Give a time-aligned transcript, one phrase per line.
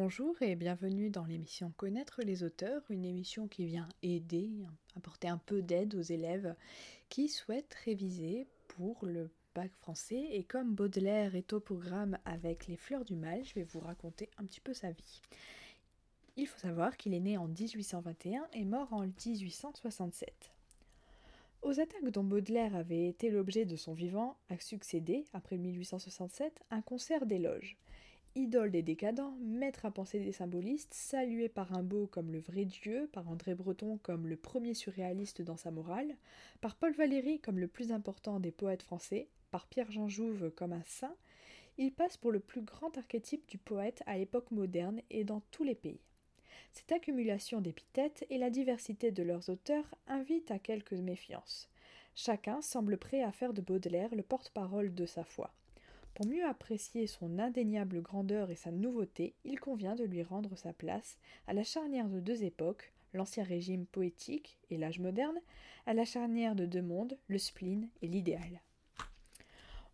[0.00, 4.48] Bonjour et bienvenue dans l'émission Connaître les auteurs, une émission qui vient aider,
[4.96, 6.54] apporter un peu d'aide aux élèves
[7.08, 10.24] qui souhaitent réviser pour le bac français.
[10.30, 14.30] Et comme Baudelaire est au programme avec Les Fleurs du Mal, je vais vous raconter
[14.38, 15.20] un petit peu sa vie.
[16.36, 20.52] Il faut savoir qu'il est né en 1821 et mort en 1867.
[21.62, 26.82] Aux attaques dont Baudelaire avait été l'objet de son vivant a succédé, après 1867, un
[26.82, 27.76] concert d'éloges
[28.34, 33.08] idole des décadents, maître à penser des symbolistes, salué par beau comme le vrai Dieu,
[33.12, 36.16] par André Breton comme le premier surréaliste dans sa morale,
[36.60, 40.84] par Paul Valéry comme le plus important des poètes français, par Pierre-Jean Jouve comme un
[40.84, 41.16] saint,
[41.78, 45.64] il passe pour le plus grand archétype du poète à l'époque moderne et dans tous
[45.64, 46.00] les pays.
[46.72, 51.68] Cette accumulation d'épithètes et la diversité de leurs auteurs invitent à quelques méfiances.
[52.14, 55.52] Chacun semble prêt à faire de Baudelaire le porte-parole de sa foi.
[56.18, 60.72] Pour mieux apprécier son indéniable grandeur et sa nouveauté, il convient de lui rendre sa
[60.72, 65.38] place à la charnière de deux époques, l'ancien régime poétique et l'âge moderne,
[65.86, 68.60] à la charnière de deux mondes, le spleen et l'idéal.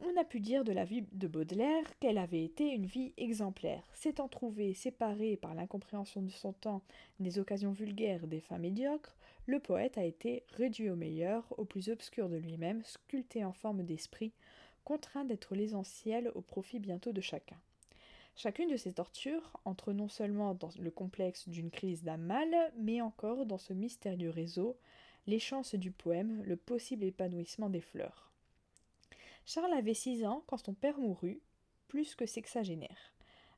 [0.00, 3.84] On a pu dire de la vie de Baudelaire qu'elle avait été une vie exemplaire.
[3.94, 6.82] S'étant trouvé séparé par l'incompréhension de son temps
[7.20, 11.90] des occasions vulgaires des fins médiocres, le poète a été réduit au meilleur, au plus
[11.90, 14.32] obscur de lui-même, sculpté en forme d'esprit,
[14.88, 17.60] contraint d'être l'essentiel au profit bientôt de chacun.
[18.36, 23.02] Chacune de ces tortures entre non seulement dans le complexe d'une crise d'un mal, mais
[23.02, 24.78] encore dans ce mystérieux réseau,
[25.26, 28.32] les chances du poème, le possible épanouissement des fleurs.
[29.44, 31.42] Charles avait six ans quand son père mourut,
[31.88, 33.12] plus que sexagénaire.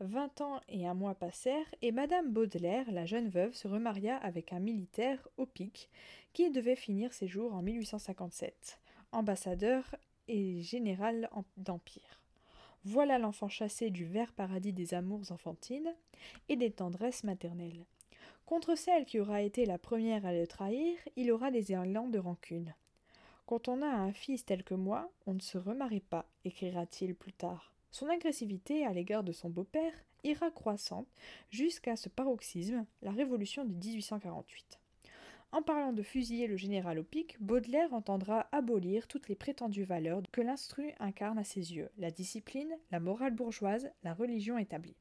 [0.00, 4.52] Vingt ans et un mois passèrent, et madame Baudelaire, la jeune veuve, se remaria avec
[4.52, 5.88] un militaire au pic,
[6.34, 8.78] qui devait finir ses jours en 1857,
[9.12, 9.96] ambassadeur
[10.28, 12.20] et général d'Empire.
[12.84, 15.94] Voilà l'enfant chassé du vert paradis des amours enfantines
[16.48, 17.84] et des tendresses maternelles.
[18.46, 22.18] Contre celle qui aura été la première à le trahir, il aura des élans de
[22.18, 22.74] rancune.
[23.46, 27.32] Quand on a un fils tel que moi, on ne se remarie pas, écrira-t-il plus
[27.32, 27.74] tard.
[27.90, 29.92] Son agressivité à l'égard de son beau-père
[30.24, 31.06] ira croissante
[31.50, 34.80] jusqu'à ce paroxysme, la révolution de 1848.
[35.54, 40.20] En parlant de fusiller le général au pic, Baudelaire entendra abolir toutes les prétendues valeurs
[40.32, 44.96] que l'instru incarne à ses yeux, la discipline, la morale bourgeoise, la religion établie.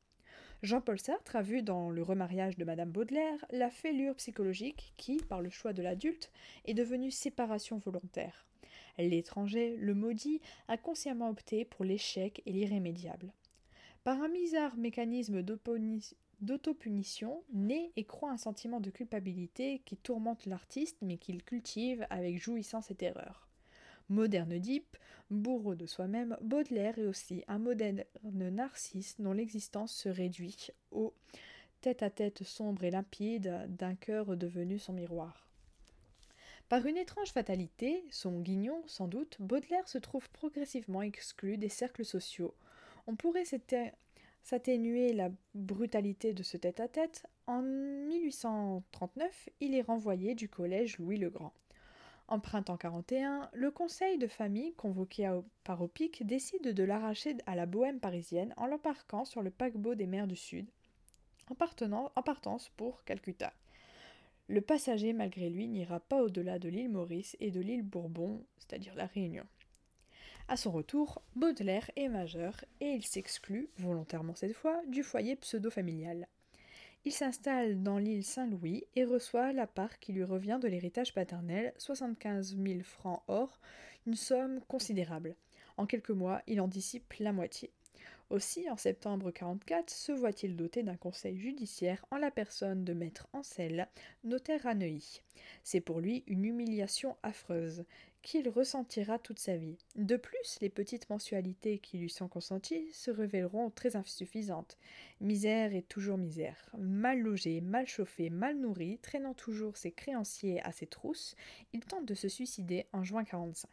[0.61, 5.41] Jean-Paul Sartre a vu dans le remariage de Madame Baudelaire la fêlure psychologique qui, par
[5.41, 6.31] le choix de l'adulte,
[6.65, 8.45] est devenue séparation volontaire.
[8.99, 13.33] L'étranger, le maudit, a consciemment opté pour l'échec et l'irrémédiable.
[14.03, 15.41] Par un bizarre mécanisme
[16.41, 22.37] d'autopunition, naît et croît un sentiment de culpabilité qui tourmente l'artiste mais qu'il cultive avec
[22.37, 23.47] jouissance et terreur.
[24.09, 24.97] Moderne Deep,
[25.31, 31.13] bourreau de soi-même, Baudelaire est aussi un moderne narcisse dont l'existence se réduit au
[31.81, 35.47] tête-à-tête sombre et limpide d'un cœur devenu son miroir.
[36.69, 42.05] Par une étrange fatalité, son guignon sans doute, Baudelaire se trouve progressivement exclu des cercles
[42.05, 42.55] sociaux.
[43.05, 43.45] On pourrait
[44.43, 51.29] s'atténuer la brutalité de ce tête-à-tête, en 1839, il est renvoyé du collège Louis le
[51.29, 51.53] Grand.
[52.27, 55.29] En printemps 41, le conseil de famille, convoqué
[55.63, 60.07] par Opic, décide de l'arracher à la bohème parisienne en l'embarquant sur le paquebot des
[60.07, 60.69] mers du Sud,
[61.49, 63.53] en partance pour Calcutta.
[64.47, 68.95] Le passager, malgré lui, n'ira pas au-delà de l'île Maurice et de l'île Bourbon, c'est-à-dire
[68.95, 69.45] la Réunion.
[70.49, 76.27] À son retour, Baudelaire est majeur et il s'exclut, volontairement cette fois, du foyer pseudo-familial.
[77.05, 81.73] Il s'installe dans l'île Saint-Louis et reçoit la part qui lui revient de l'héritage paternel,
[81.77, 83.59] 75 000 francs or,
[84.05, 85.35] une somme considérable.
[85.77, 87.71] En quelques mois, il en dissipe la moitié.
[88.29, 93.27] Aussi, en septembre 44, se voit-il doté d'un conseil judiciaire en la personne de maître
[93.33, 93.87] Ancel,
[94.23, 95.21] notaire à Neuilly.
[95.63, 97.85] C'est pour lui une humiliation affreuse
[98.23, 99.77] qu'il ressentira toute sa vie.
[99.95, 104.77] De plus, les petites mensualités qui lui sont consenties se révéleront très insuffisantes.
[105.21, 106.71] Misère et toujours misère.
[106.79, 111.35] Mal logé, mal chauffé, mal nourri, traînant toujours ses créanciers à ses trousses,
[111.73, 113.69] il tente de se suicider en juin 45.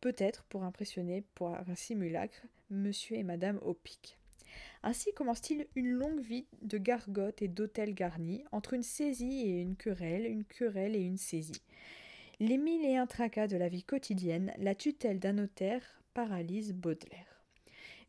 [0.00, 4.18] Peut-être pour impressionner pour un simulacre monsieur et madame Opic.
[4.82, 9.76] Ainsi commence-t-il une longue vie de gargote et d'hôtel garnis, entre une saisie et une
[9.76, 11.62] querelle, une querelle et une saisie.
[12.40, 15.82] Les mille et un tracas de la vie quotidienne, la tutelle d'un notaire
[16.14, 17.42] paralyse Baudelaire.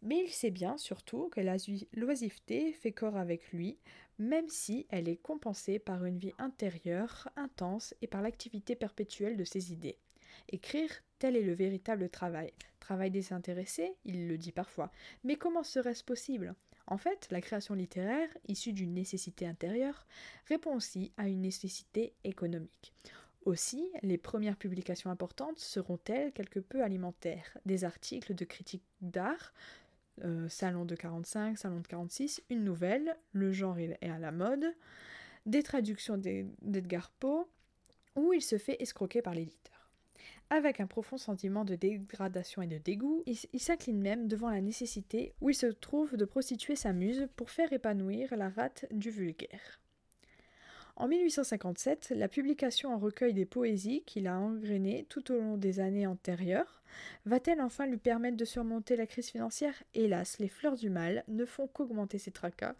[0.03, 1.57] Mais il sait bien, surtout, que la
[1.93, 3.79] l'oisiveté fait corps avec lui,
[4.19, 9.43] même si elle est compensée par une vie intérieure, intense, et par l'activité perpétuelle de
[9.43, 9.97] ses idées.
[10.49, 12.53] Écrire, tel est le véritable travail.
[12.79, 14.91] Travail désintéressé, il le dit parfois.
[15.23, 16.53] Mais comment serait-ce possible?
[16.85, 20.05] En fait, la création littéraire, issue d'une nécessité intérieure,
[20.45, 22.93] répond aussi à une nécessité économique.
[23.45, 27.57] Aussi, les premières publications importantes seront-elles quelque peu alimentaires?
[27.65, 29.53] Des articles de critique d'art,
[30.23, 34.65] euh, Salon de 45, Salon de 46, une nouvelle, Le genre est à la mode,
[35.45, 37.47] des traductions d'Edgar Poe,
[38.15, 39.79] où il se fait escroquer par l'éditeur.
[40.51, 45.33] Avec un profond sentiment de dégradation et de dégoût, il, s'incline même devant la nécessité
[45.41, 49.79] où il se trouve de prostituer sa muse pour faire épanouir la rate du vulgaire.
[50.99, 55.79] En 1857, la publication en recueil des poésies qu'il a engrenées tout au long des
[55.79, 56.83] années antérieures
[57.25, 59.73] va-t-elle enfin lui permettre de surmonter la crise financière?
[59.93, 62.75] Hélas, les fleurs du mal ne font qu'augmenter ses tracas,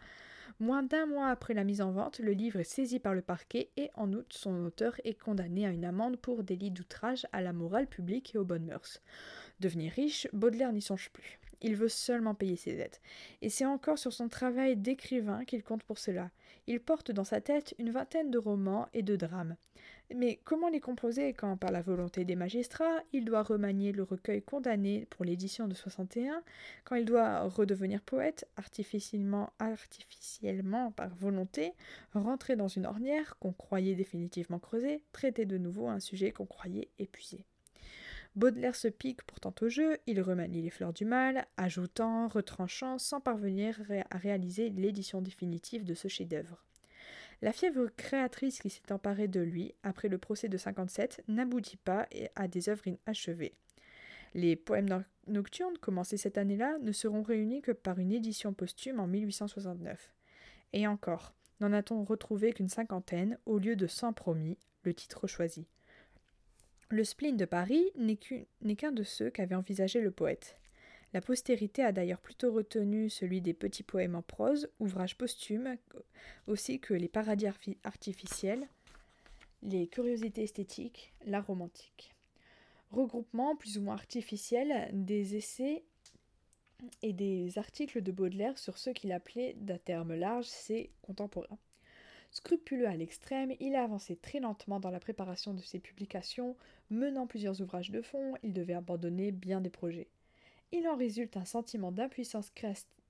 [0.58, 3.70] Moins d'un mois après la mise en vente, le livre est saisi par le parquet
[3.78, 7.54] et en août, son auteur est condamné à une amende pour délit d'outrage à la
[7.54, 9.00] morale publique et aux bonnes mœurs.
[9.60, 11.40] Devenir riche, Baudelaire n'y songe plus.
[11.62, 13.00] Il veut seulement payer ses dettes.
[13.42, 16.30] Et c'est encore sur son travail d'écrivain qu'il compte pour cela.
[16.66, 19.56] Il porte dans sa tête une vingtaine de romans et de drames.
[20.14, 24.42] Mais comment les composer quand, par la volonté des magistrats, il doit remanier le recueil
[24.42, 26.42] condamné pour l'édition de 61,
[26.84, 31.74] quand il doit redevenir poète, artificiellement, artificiellement par volonté,
[32.12, 36.88] rentrer dans une ornière qu'on croyait définitivement creusée, traiter de nouveau un sujet qu'on croyait
[36.98, 37.44] épuisé.
[38.36, 43.20] Baudelaire se pique pourtant au jeu, il remanie les fleurs du mal, ajoutant, retranchant, sans
[43.20, 43.80] parvenir
[44.10, 46.64] à réaliser l'édition définitive de ce chef-d'œuvre.
[47.42, 52.06] La fièvre créatrice qui s'est emparée de lui après le procès de 57 n'aboutit pas
[52.36, 53.54] à des œuvres inachevées.
[54.34, 59.06] Les poèmes nocturnes, commencés cette année-là, ne seront réunis que par une édition posthume en
[59.06, 60.12] 1869.
[60.72, 65.66] Et encore, n'en a-t-on retrouvé qu'une cinquantaine au lieu de cent promis, le titre choisi.
[66.92, 70.56] Le spleen de Paris n'est qu'un de ceux qu'avait envisagé le poète.
[71.12, 75.76] La postérité a d'ailleurs plutôt retenu celui des petits poèmes en prose, ouvrages posthumes,
[76.48, 77.46] aussi que les paradis
[77.84, 78.68] artificiels,
[79.62, 82.12] les curiosités esthétiques, l'art romantique.
[82.90, 85.84] Regroupement plus ou moins artificiel des essais
[87.02, 91.58] et des articles de Baudelaire sur ce qu'il appelait d'un terme large ses contemporains.
[92.30, 96.56] Scrupuleux à l'extrême, il a avancé très lentement dans la préparation de ses publications,
[96.90, 100.08] menant plusieurs ouvrages de fond, il devait abandonner bien des projets
[100.72, 102.52] il en résulte un sentiment d'impuissance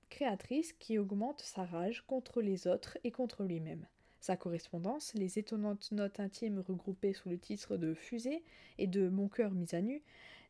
[0.09, 3.85] créatrice qui augmente sa rage contre les autres et contre lui-même.
[4.19, 8.43] Sa correspondance, les étonnantes notes intimes regroupées sous le titre de Fusée
[8.77, 10.01] et de Mon cœur mis à nu,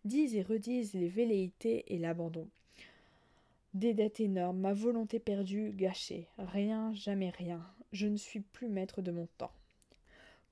[0.04, 2.48] disent et redisent les velléités et l'abandon.
[3.74, 9.02] Des dettes énormes, ma volonté perdue, gâchée, rien, jamais rien, je ne suis plus maître
[9.02, 9.52] de mon temps.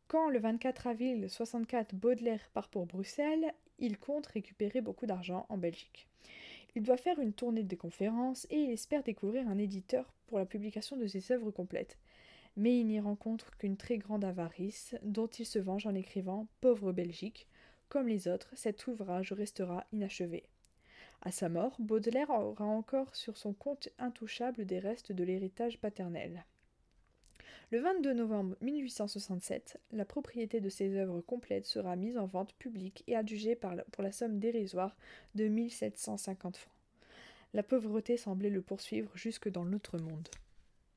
[0.07, 5.57] Quand le 24 avril 64 Baudelaire part pour Bruxelles, il compte récupérer beaucoup d'argent en
[5.57, 6.07] Belgique.
[6.75, 10.45] Il doit faire une tournée de conférences et il espère découvrir un éditeur pour la
[10.45, 11.97] publication de ses œuvres complètes.
[12.57, 16.91] Mais il n'y rencontre qu'une très grande avarice, dont il se venge en écrivant Pauvre
[16.91, 17.47] Belgique.
[17.87, 20.43] Comme les autres, cet ouvrage restera inachevé.
[21.21, 26.45] À sa mort, Baudelaire aura encore sur son compte intouchable des restes de l'héritage paternel.
[27.71, 33.03] Le 22 novembre 1867, la propriété de ses œuvres complètes sera mise en vente publique
[33.05, 34.97] et adjugée pour la somme dérisoire
[35.35, 36.73] de 1750 francs.
[37.53, 40.27] La pauvreté semblait le poursuivre jusque dans l'autre monde.